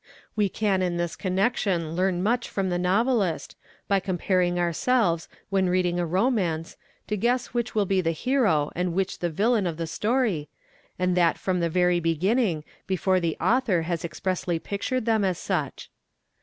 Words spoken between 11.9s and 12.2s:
WITNESS